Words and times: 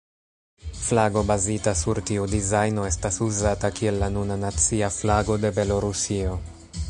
Flago 0.83 1.21
bazita 1.31 1.73
sur 1.81 2.01
tiu 2.11 2.23
dizajno 2.31 2.87
estas 2.93 3.21
uzata 3.27 3.73
kiel 3.81 4.01
la 4.05 4.09
nuna 4.15 4.37
nacia 4.47 4.89
flago 5.01 5.37
de 5.45 5.55
Belorusio. 5.59 6.35